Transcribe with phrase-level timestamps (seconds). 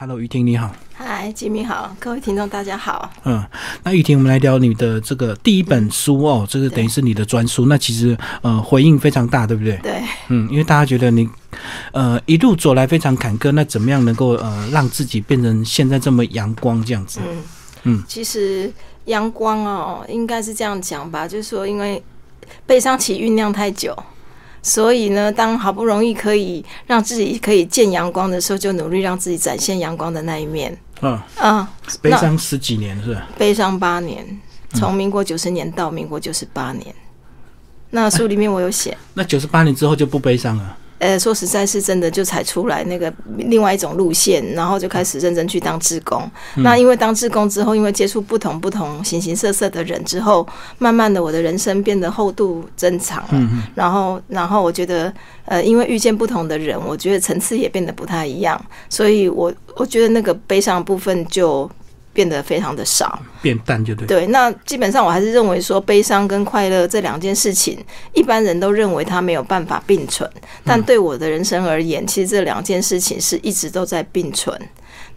[0.00, 0.72] Hello，雨婷你好。
[0.94, 3.10] 嗨，吉米好，各位听众大家好。
[3.24, 3.44] 嗯，
[3.82, 7.66] 那雨婷，我们来聊你的这个第一本书哦，这个等于是你的专书。
[7.66, 9.76] 那其实呃回应非常大，对不对？
[9.82, 10.00] 对。
[10.28, 11.28] 嗯，因为大家觉得你
[11.90, 17.18] 呃一路走来非常坎坷，那怎么样能够呃让自己变成现在这么阳光这样子？
[17.26, 17.42] 嗯
[17.82, 18.72] 嗯，其实
[19.06, 22.00] 阳光哦，应该是这样讲吧，就是说因为
[22.64, 23.92] 悲伤期酝酿太久。
[24.62, 30.76] 所以呢，当好不容易可以让自己可以见阳光的时候，就努力让自己展现阳光的那一面。
[31.00, 31.66] 嗯嗯，
[32.02, 33.28] 悲伤十几年是吧？
[33.38, 34.26] 悲伤八年，
[34.74, 36.94] 从民国九十年到民国九十八年。
[37.90, 38.96] 那书里面我有写。
[39.14, 40.76] 那九十八年之后就不悲伤了。
[40.98, 46.28] 呃，说实在是真的，就踩出来那个另外一种路线，然后就开始认真去当志工。
[46.56, 50.46] 那因为当志工之后，因为接触不同不同形形色色的人之后，
[50.78, 53.50] 慢慢的我的人生变得厚度增长了。
[53.74, 55.12] 然后，然后我觉得，
[55.44, 58.60] 呃，因为遇见不同的人，我觉得层次也变得不太一样。
[58.88, 61.70] 所以我我觉得那个悲伤部分就。
[62.18, 64.04] 变得非常的少，变淡就对。
[64.04, 67.78] 对，那基本上我还是认为说，悲伤跟快乐这两件事情，
[68.12, 70.28] 一般人都认为它没有办法并存，
[70.64, 74.52] 但对我的人生而言，其实这两件事情是一直都在并存。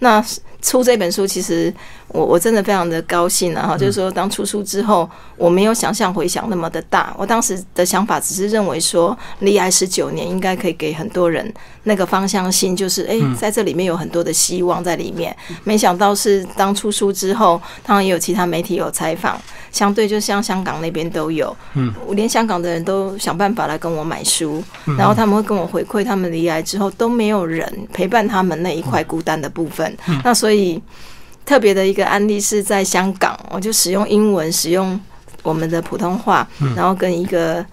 [0.04, 0.24] 那
[0.64, 1.72] 出这本书，其实
[2.08, 3.68] 我我真的非常的高兴啊！
[3.68, 7.14] 哈，就是说，当出书之后，我没有想象回响那么的大。
[7.18, 11.52] 我当时的想法只是认为说，离癌十九年应该可以给很多人
[11.84, 15.36] 那个方向性，就是哎，在这里面有很多的希望在里面。
[15.64, 19.40] 没想到是当出书之后，当然也有其他媒体有采访。
[19.72, 24.62] 相对就像香港那边都有，嗯，我连香港的人都想办法来跟我买书，
[24.98, 29.98] 然后他们会跟我回馈，他们离癌之后都没有人陪伴他们那一块孤单的部分。
[30.26, 30.82] 那所以
[31.46, 35.00] 特别的一个案例是在香港，我就使用英文，使用
[35.42, 37.66] 我们的普通话，然后跟一个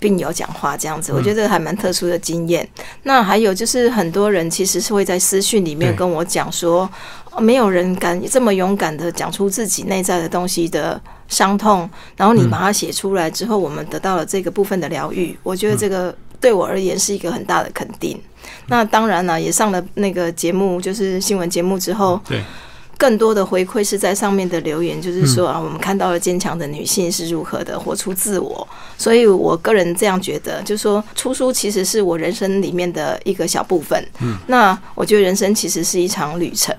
[0.00, 2.68] 病友讲话这样子，我觉得还蛮特殊的经验。
[3.04, 6.90] 那还有就是很多人其实是会在私讯里面跟我讲说，
[7.38, 11.00] 没有人敢这么勇敢的讲出自己内在的东西的。
[11.28, 15.36] 伤痛，然后你把它写出来之后，我们得到了这个部分的疗愈。
[15.42, 18.20] 我觉得这个对我而言是一个很大的肯定。
[18.66, 22.42] 那当然了，也上了那个节目，就是新闻节目之后，对，
[22.98, 28.66] 更多的回馈是在上面的留言，就是说啊，我们看到了坚强的女性是如何的活出自我。
[28.98, 34.06] 所以我个人这样觉得，就是说出书其实是我人生里面的一个小部分。
[34.20, 36.74] 嗯，那我觉得人生其实是一场旅程。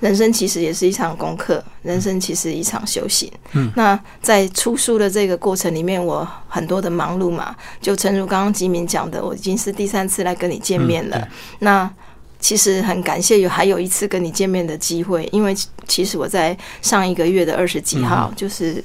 [0.00, 3.30] 人生其实也是一场功课，人生其实一场修行。
[3.52, 11.28] 嗯，那在出书的这个过程里面，我很多的忙碌嘛，就诚如刚刚吉明讲的，我已经是第三次来跟你见面了。
[11.60, 11.90] 那
[12.38, 15.54] 其实很感谢有还有一次跟你见面的机会，因为
[15.86, 18.82] 其实我在上一个月的二十几号就是。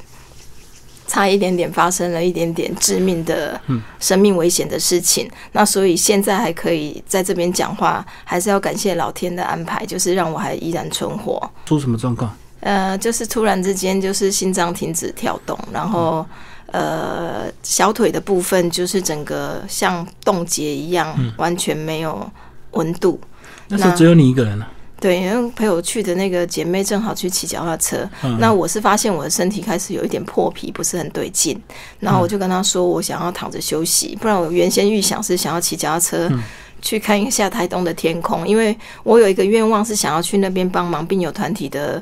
[1.13, 3.61] 差一点点发生了一点点致命的
[3.99, 11.39] 生命危险的事情，那所以现在还可以在这边讲话，还是要感谢老天的安排，就是让我还依然存活。
[11.67, 12.35] 出什么状况？
[12.61, 16.25] 呃，就是突然之间就是心脏停止跳动，然后
[16.71, 22.27] 呃小腿的部分就是整个像冻结一样，完全没有
[22.71, 23.21] 温度。
[23.67, 24.67] 那时候只有你一个人了。
[25.03, 28.09] 对，因为陪我去的那个姐妹正好去骑脚踏车，
[28.39, 31.61] 那我是发现我的身体开始有一点破皮，不是很对劲，
[31.99, 36.31] 然后我就跟她说，我想要躺着休息，不然我原先预想是想要骑脚踏车
[36.81, 42.01] 去看一下台东的天空，因为我有一个愿望是想要去那边帮忙病友团体的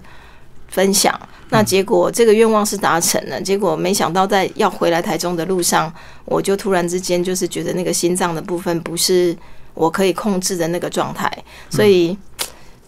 [0.68, 1.20] 分享，
[1.50, 5.92] 那结果这个愿望是达成了，结果没想到在要回来台中的路上，
[6.24, 9.36] 我就突然之间就是觉得那个心脏的部分不是
[9.74, 11.28] 我可以控制的那个状态，
[11.72, 12.16] 所以。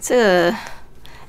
[0.05, 0.53] 这个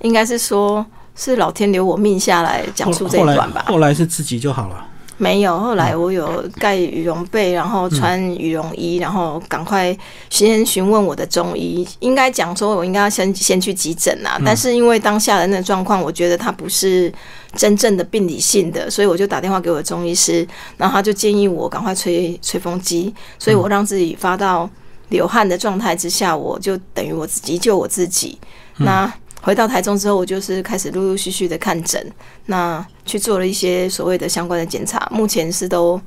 [0.00, 3.64] 应该是说，是老天留我命下来讲述这一段吧。
[3.68, 4.88] 后来是自己就好了。
[5.16, 9.96] 没有，后来我有盖羽绒被，然后穿羽绒衣，然后赶快
[10.28, 11.86] 先询问我的中医。
[12.00, 14.36] 应该讲说，我应该要先先去急诊啊。
[14.44, 17.12] 但是因为当下的那状况，我觉得他不是
[17.54, 20.44] 真正的病理性的，所以我就打电话给我的中医师，
[20.76, 23.14] 然后他就建议我赶快吹吹风机。
[23.38, 24.68] 所以我让自己发到
[25.10, 28.36] 流汗的状态之下，我就等于我自己救我自己。
[28.78, 29.12] 那
[29.42, 32.12] 回到台中之后，我就是开始陆陆续续的看诊，
[32.46, 36.00] 那去做了一些所谓的相关的检查，目前是都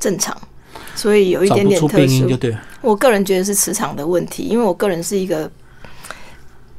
[0.00, 0.36] 正常，
[0.94, 2.28] 所以有一点点特殊。
[2.80, 5.50] 我个人觉得是磁场的问题，因为我个人是一个。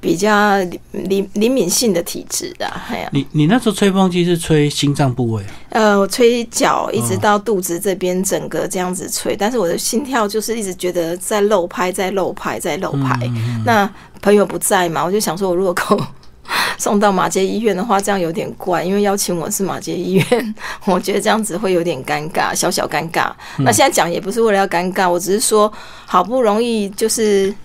[0.04, 0.60] 比较
[0.92, 5.42] 灵灵敏性的体质的，哎呀，你你那时候吹风机是吹心脏部位？
[5.70, 13.18] 呃，我吹脚一直到肚子这边，整个这样子吹，但是我的心跳就是一直觉得在漏拍，在漏拍，在漏拍。
[13.66, 13.90] 那
[14.22, 15.98] 朋友不在嘛，我就想说，我如果够
[16.78, 23.32] 送到马街医院的话，这样有点怪，因为邀请我是马街医院， 我觉得这样子会有点尴尬，小小尴尬。
[23.60, 25.72] 那现在讲也不是为了要尴尬，我只是说
[26.06, 27.56] 好不容易就是。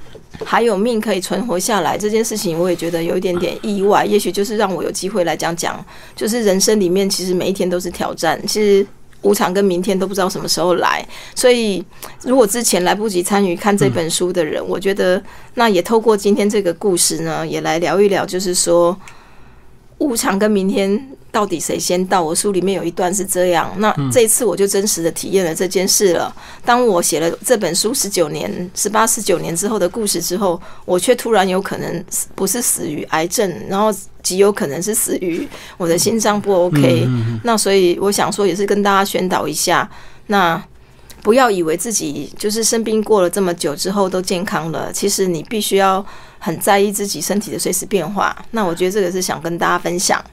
[0.45, 4.05] 还有命可以存活下来这件事情，我也觉得有一点点意外。
[4.05, 8.87] 也许就是让我有机会来讲讲，就是人生里面其实每一天都是挑战，其实
[9.23, 11.07] 无常跟明天都不知道什么时候来。
[11.35, 11.85] 所以
[12.23, 15.23] 如果之前来不及参与看这本书的人，我觉得
[15.55, 18.97] 那也透过今天这个故事呢，也来聊一聊，就是说
[19.99, 21.09] 无常跟明天。
[21.31, 22.23] 到底谁先到？
[22.23, 23.73] 我书里面有一段是这样。
[23.79, 26.35] 那这一次我就真实的体验了这件事了。
[26.65, 32.05] 当我写了这本书十九年、十八、十九年之后的故事之后，我却突然有可能
[32.35, 35.47] 不是死于癌症，然后极有可能是死于
[35.77, 37.07] 我的心脏不 OK。
[37.45, 39.89] 那所以我想说，也是跟大家宣导一下，
[40.29, 40.63] 那
[41.23, 46.05] 不要以为自己就是生病过了这么久之后都健康了，其实你必须要
[46.39, 48.35] 很在意自己身体的随时变化。
[48.53, 50.25] 那我觉得这个是想跟大家分享。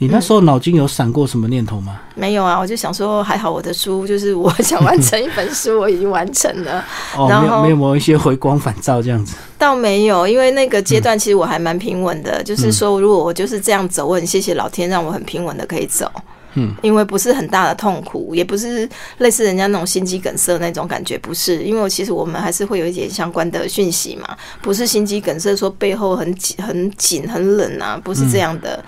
[0.00, 2.00] 你那时候脑筋有闪过什么念头吗？
[2.14, 6.84] 没有啊，我就想说，还好我的书就是我 想完成一本书，我已经完成了。
[7.16, 9.34] 哦，没有没有某一些回光返照这样子。
[9.58, 16.08] 倒没有，因为那个阶段其实我还蛮平稳的，就是说，如果我就是这样走，我很谢谢老天让我很平稳的可以走。
[16.54, 21.62] 嗯，因为不是很大的痛苦，也不是类似人家那种心肌梗塞那种感觉，不是。
[21.62, 28.82] 因为其实我们还是会有一点相关的讯息嘛，不是心肌梗塞说背后很紧、很紧、很冷啊，不是这样的。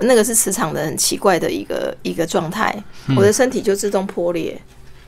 [0.00, 2.74] 那个是磁场的很奇怪的一个一个状态，
[3.16, 4.60] 我的身体就自动破裂，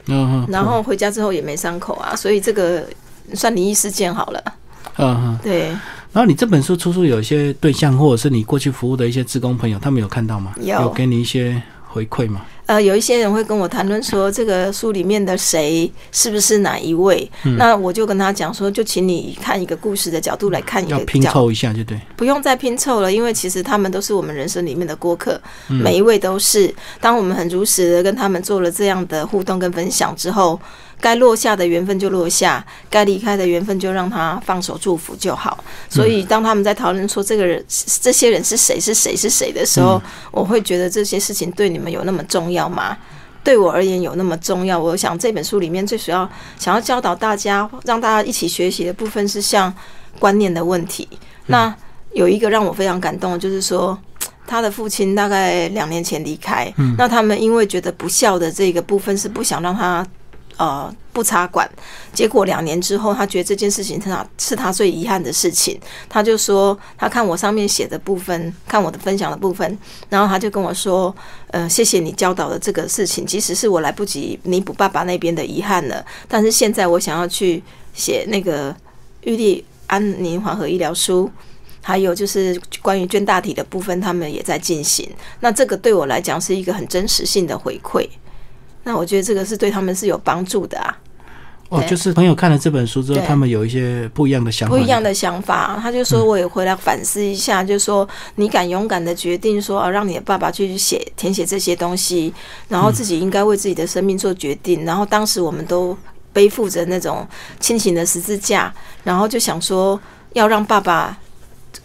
[0.06, 2.84] 嗯，然后回家之后也没伤口啊，所以这个
[3.34, 4.44] 算灵异事件好了，
[4.98, 5.68] 嗯，对。
[6.12, 10.54] 然后你这本书出书有一些对象，或者是你过去服务的一些职工朋友，他们有看到吗？
[10.62, 12.40] 有给你一些回馈吗？
[12.66, 17.30] 呃，有一些人会跟我谈论说，这个书里面的谁是不是哪一位？
[17.56, 26.74] 那我就跟他讲说，就请你看一个故事的角度来看一个，拼凑一下就对，不用再拼凑了，因为其实他们都是我们人生里面的过客，每一位都是。
[27.00, 30.60] 当我们很如实的跟他们做了这样的互动跟分享之后。
[31.00, 35.62] 该落下的缘分就落下，该离开的缘分就让他放手祝福就好。
[35.88, 37.62] 所以，当他们在讨论说这个人、
[38.00, 40.00] 这些人是谁、是谁、是谁的时候，
[40.32, 42.96] 我会觉得这些事情对你们有那么重要吗？
[43.44, 44.78] 对我而言有那么重要？
[44.78, 46.28] 我想这本书里面最主要
[46.58, 49.72] 想要教导大家、让大家一起学习的部分是像
[50.18, 51.06] 观念的问题。
[51.46, 51.72] 那
[52.12, 53.96] 有一个让我非常感动的，就是说
[54.46, 60.04] 他的父亲大概两年前离开，那他们因为觉得不孝的这个部分是不想让他。
[60.58, 61.70] 呃，不插管，
[62.14, 65.78] 结果两年之后，他觉得这件事情他是他最遗憾的事情。
[66.08, 71.14] 他就说，他看我上面写的部分，看我的分享的部分，然后他就跟我说，
[71.48, 77.62] 呃，谢谢你教导的这个事情，即使是我来不及弥补爸爸那边的遗憾了，但是现在我想要去
[77.92, 78.74] 写那个
[79.22, 81.30] 玉立安宁缓和医疗书，
[81.82, 85.06] 还有就是关于捐大体的部分，他们也在进行。
[85.40, 88.08] 那这个对我来讲是一个很真实性的回馈。
[88.86, 90.96] 那我觉得这个是对他们是有帮助的啊。
[91.68, 94.76] 哦，就是朋友看了这本书之后，他们有一些不一样的想法。
[94.76, 102.32] 不一样的想法，他就说我也回来反思一下，就说你敢勇敢的决定说啊，让你的爸爸去写填写这些东西，
[102.68, 104.84] 然后自己应该为自己的生命做决定。
[104.84, 105.98] 然后当时我们都
[106.32, 107.26] 背负着那种
[107.58, 108.72] 亲情的十字架，
[109.02, 110.00] 然后就想说
[110.34, 111.18] 要让爸爸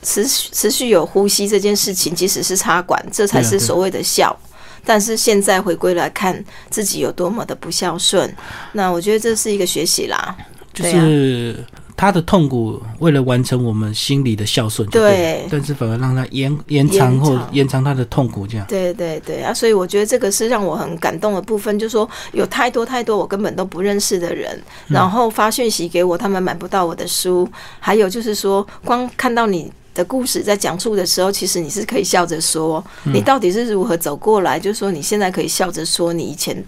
[0.04, 4.38] 持续持续有呼吸这件事情，即使是插管，这才是所谓的孝。
[4.86, 8.34] 但是现在回归来看自己有多么的不孝顺，
[8.74, 10.36] 那我觉得这是一个学习啦。
[10.74, 11.58] 就是
[11.98, 18.66] 他的痛苦，为了完成我们心里的孝顺，对，但是反而让他延延长或延长他的痛苦，这样。
[18.68, 24.58] 对对对啊，所以我觉得这个是让我很感动的部分，就是说有太多太多我根本都不认识的人，
[24.88, 27.46] 然后发讯息给我，他们买不到我的书，
[27.80, 29.70] 还有就是说光看到你。
[29.94, 34.60] 的故事在讲述的时候，其实你是可以笑着说，你到底是如何走过来。
[34.60, 36.64] 就是说，你现在可以笑着说，你以前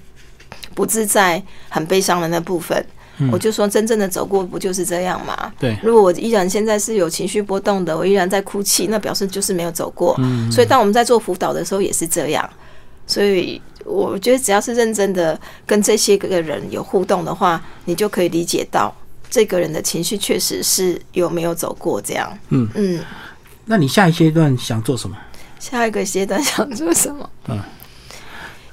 [0.73, 2.85] 不自在、很悲伤的那部分。
[3.31, 5.53] 我就说，真正的走过，不就是这样吗？
[5.59, 5.77] 对。
[5.83, 10.19] 如果我依然现在是有情绪波动的，我依然在哭泣，那表示就是没有走过。
[10.51, 12.49] 所以，当我们在做辅导的时候，也是这样。
[13.05, 18.93] 所以，我觉得只要是认真的跟这些个人有互动的话，你就可以理解到。
[19.33, 22.37] 这个人的情绪确实是有没有走过这样？
[22.49, 22.99] 嗯嗯，
[23.65, 25.17] 那你下一阶段想做什么？
[25.59, 27.27] 下一个阶段想做什么？
[27.47, 27.59] 嗯，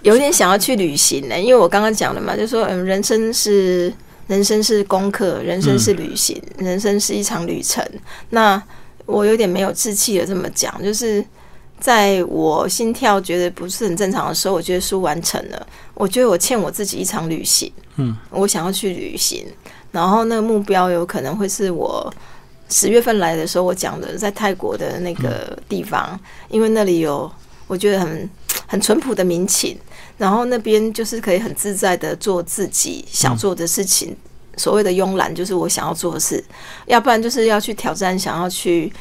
[0.02, 3.90] 有点想要去旅行呢，因为我刚刚讲了嘛，就说嗯，人生是
[4.26, 7.83] 人生是功课，人生是旅行，人生是一场旅程。
[8.29, 8.62] 那
[9.07, 11.25] 我有点没有志气的这么讲，就是
[11.79, 17.73] 在我心跳觉得不是很正常的时候，我觉得书完成了，我觉得我欠我自己一场旅行。
[17.97, 19.47] 嗯，我想要去旅行。
[19.92, 22.12] 然后那个目标有可能会是我
[22.68, 26.18] 十月份来的时候我讲的，在泰国的那个地方，
[26.49, 27.30] 因为那里有
[27.66, 28.30] 我觉得很
[28.66, 29.76] 很淳朴的民情，
[30.16, 34.16] 然后那边就是可以很自在的做自己想做的事情，
[34.56, 36.42] 所谓的慵懒，就是我想要做的事，
[36.87, 38.92] 要不然就是要去挑战，想要去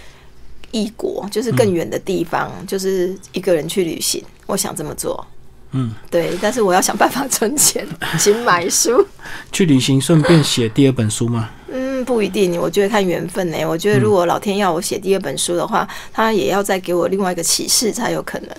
[0.71, 4.23] 异国，就是更远的地方，就是一个人去旅行。
[4.47, 5.25] 我想这么做。
[5.71, 7.87] 嗯，对，但是我要想办法存钱，
[8.19, 9.05] 请买书。
[9.51, 11.49] 去旅行顺便写第二本书吗？
[11.71, 13.57] 嗯，不一定，我觉得看缘分呢。
[13.67, 18.49] 我觉得如果老天要我写第二本书的话，他也要再给我另外一个启示才有可能。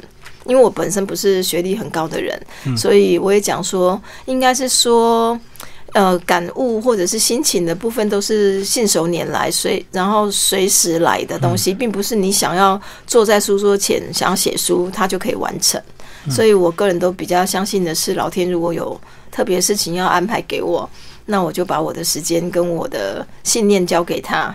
[0.46, 2.40] 因为我本身不是学历很高的人，
[2.76, 5.38] 所以我也讲说，应该是说，
[5.92, 15.80] 呃，感悟或者是心情的部分都是信手拈来，随然后随时来的东西，并不是你想要坐在书桌前想要写书，它就可以完成。
[16.28, 20.88] 所以我个人都比较相信的是，老天如果有特别事情要安排给我，
[21.26, 24.54] 那我就把我的时间跟我的信念交给他。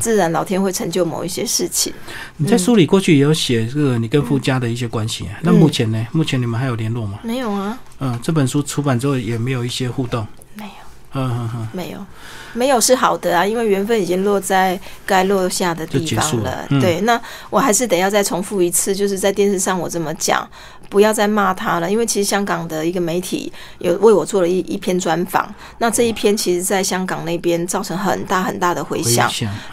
[0.00, 1.92] 自然老天会成就某一些事情。
[2.36, 6.06] 你在书里过去也有写这个你跟夫家的一些关系，那目前呢？
[6.12, 7.18] 目前你们还有联络吗？
[7.24, 7.76] 没有啊。
[7.98, 10.24] 嗯，这本书出版之后也没有一些互动。
[10.54, 10.70] 没有。
[11.14, 12.06] 嗯嗯嗯，没有，
[12.54, 16.66] 没有是好的啊，因为缘分已经落在该落下的地方了。
[16.80, 20.48] 对，那我还是得要再重复一次，就是在电视上我这么讲。
[20.92, 29.26] 不要再骂他了，因为其实香港的一个媒体有为我做了一一篇专访，那这一篇其实在香港那边造成很大很大的回响，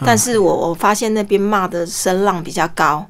[0.06, 3.06] 但是我我发现那边骂的声浪比较高。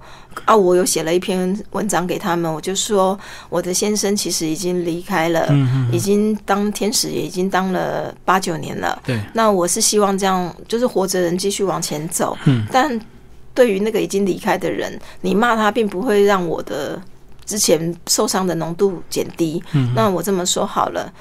[0.46, 1.38] 啊，我有写了一篇
[1.72, 5.48] 文章给他们，我就说我的先生其实已经离开了，
[5.92, 13.00] 已经当天使也已经当了八九年了，对，那我是希望这样就是活着人继续往前走，嗯，但
[13.54, 17.00] 对于那个已经离开的人，你骂他并不会让我的。
[17.50, 19.60] 之前受伤的浓度减低，
[19.96, 21.12] 那我这么说好了，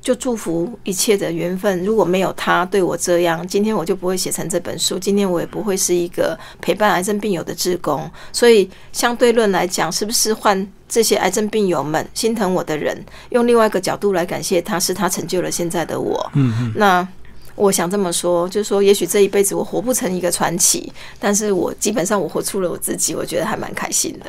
[0.00, 1.84] 就祝福一切的缘分。
[1.84, 8.08] 如果没有他对我这样，今天我就不会写成这本书，今天我也不会是一个陪伴癌症病友的志工。
[8.32, 12.96] 所以相对论来讲，是不是换这些癌症病友们心疼我的人，
[13.30, 16.30] 用另外一个角度来感谢他，是他成就了现在的我。
[16.34, 17.08] 嗯嗯，那。
[17.56, 24.26] 我想这么说，就是说，也许这一辈子我活不成一个传奇，但是我基本上我活出了我自己，我觉得还蛮开心的。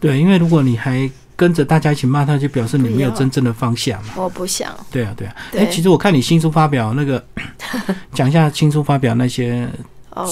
[0.00, 4.14] 对，因为如果你还跟着大家一起骂他，就表示你没有真正的方向嘛。
[4.16, 4.72] 我不想。
[4.90, 5.34] 对啊，对啊。
[5.56, 7.24] 哎，其实我看你新书发表那个，
[8.12, 9.68] 讲一下新书发表那些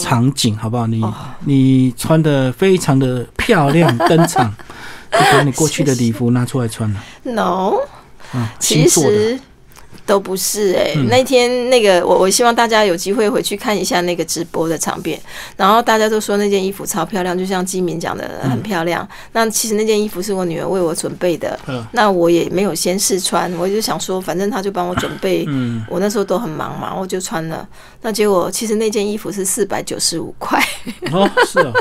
[0.03, 0.87] 场景好不好？
[0.87, 1.03] 你
[1.45, 4.53] 你穿的非常的漂亮， 登场，
[5.13, 7.01] 就把你过去的礼服拿出来穿了。
[7.23, 7.75] No，
[8.35, 9.39] 嗯，其实。
[10.05, 15.21] 都不是哎，那天那个我我希望大家有机会回去看一下那个直播的场面，
[15.57, 19.07] 然后大家都说那件衣服超漂亮，就像基民讲的很漂亮。
[19.33, 21.59] 那其实那件衣服是我女儿为我准备的，
[21.93, 25.47] 那我也没有先试穿，我就想说反正她就帮我准备，
[25.89, 27.67] 我那时候都很忙嘛，我就穿了。
[28.03, 30.63] 那结果其实那件衣服是四百九十五块，
[31.13, 31.73] 哦是啊。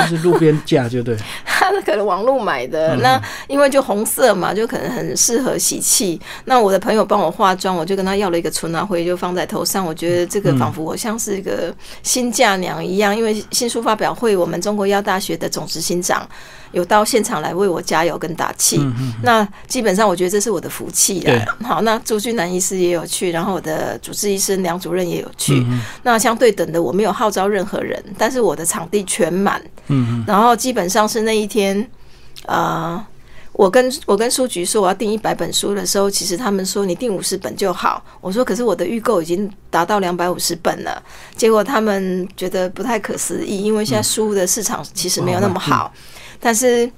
[0.00, 6.20] 就是路边架就对，他可能网络买的，那因为就红色嘛，就可能很适合喜气。
[6.44, 9.84] 那我的朋友帮我化妆，我就跟他要了一个春拿灰，就放在头上。
[9.84, 16.28] 我觉得这个仿佛我像是一个新嫁娘一样，因为新书发表会，我们中国药大学的总执行长。
[16.72, 18.80] 有到现场来为我加油跟打气，
[19.22, 21.56] 那基本上我觉得这是我的福气啦。
[21.62, 25.64] 好，那朱俊南医师也有去，然后我的主治医生梁主任也有去。
[26.02, 29.62] 那相对等的，我没有号召任何人，但是我的场地全满。
[29.88, 31.88] 嗯然后基本上是那一天，
[32.44, 33.02] 呃，
[33.52, 38.04] 我跟我跟书局说我要订一百本书的时候，其实他们说你订五十本就好。
[38.20, 41.02] 我说可是我的预购已经达到两百五十本了，
[41.34, 45.90] 结果他们觉得不太可思议，因为现在书的市场其实没有那么好。
[46.40, 46.90] 但是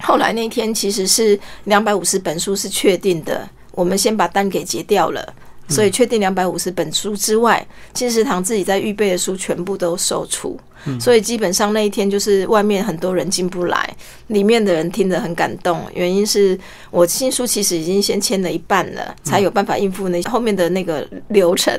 [0.00, 5.34] 后来那天其实是两百五十本书是确定的，我们先把单给结掉了，
[5.68, 10.58] 所以确定两百五十本书之外，金石堂自己在预备的书全部都售出，
[11.00, 15.80] 所以基本上那一天就是外面很多人进不来，里面的人听得很感动。
[15.94, 16.58] 原因是
[16.90, 21.72] 我新书其实已经先签了一半了，才有办法应付那后面的那个流程，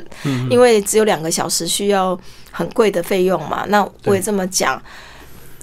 [0.49, 2.17] 因为只有两个小时需要
[2.49, 3.65] 很贵的费用嘛。
[3.67, 4.81] 那我也这么讲。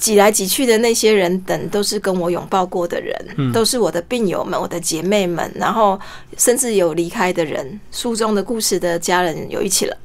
[0.02, 5.98] 挤来挤去的那些人等，都是跟我拥抱过的人，都是我的病友们、我的姐妹们，然后
[6.36, 9.96] 甚至有离开的人，书中的故事的家人有一起来，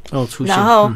[0.45, 0.91] 然后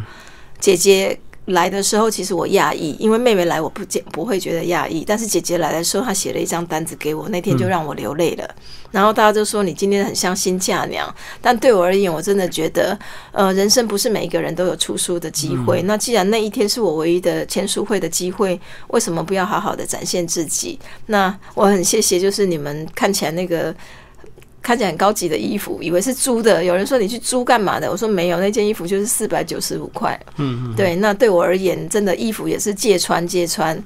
[0.59, 1.19] 姐姐。
[1.45, 8.47] 来的时候，其实我讶异，因为妹妹来我不见不会觉得讶异，但是姐姐来的时候，她写了一张单子给我，那天就让我流泪了。
[8.91, 12.97] 然后大家就说你今天很像新嫁娘，但对我而言，我真的觉得，
[13.31, 15.81] 呃，人生不是每一个人都有出书的机会。
[15.83, 20.79] 那既然那一天是我唯一的签书会的机会，为什么不要好好的展现自己？
[21.07, 23.73] 那我很谢谢，就是你们看起来那个。
[24.61, 26.63] 看起来很高级的衣服，以为是租的。
[26.63, 27.89] 有人说你去租干嘛的？
[27.89, 30.19] 我说没有，那件衣服就是四百九十五块。
[30.37, 33.77] 嗯嗯，对，那对我而言，真的衣服也是借穿借穿，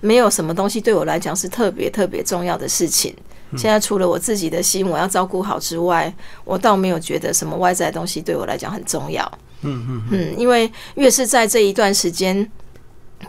[0.00, 3.14] 没有什么东西对我来讲是特别特别重要的事情。
[3.56, 6.12] 现在除了我自己的心我要照顾好之外，
[6.44, 9.30] 我倒没有觉得什么外在的东西对我来讲很重要。
[9.62, 12.50] 嗯嗯嗯，因为越是在这一段时间。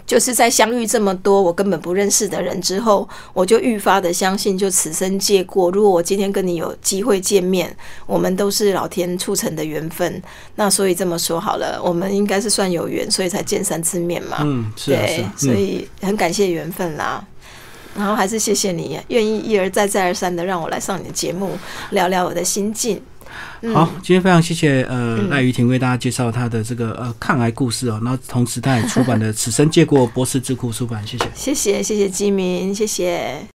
[0.06, 5.70] 就是在相遇这么多我根本不认识的人之后，我就愈发的相信，就此生借过。
[5.72, 7.76] 如果我今天跟你有机会见面，
[8.06, 10.22] 我们都是老天促成的缘分。
[10.56, 14.38] 那所以这么说好了，我们应该是算有缘，所以才见三次面嘛。
[14.42, 17.26] 嗯，是对，所以很感谢缘分啦。
[17.98, 21.58] 然后还是谢谢你愿意一而再再而三的让我来上你的节目，
[21.92, 23.02] 聊聊我的心境。
[23.74, 33.44] 好，今天非常谢谢呃赖雨婷为大家介绍她的这个呃抗癌故事哦，然后同时她也出版的《此生借过》博士智库出版，谢谢，谢谢谢谢基民，谢谢。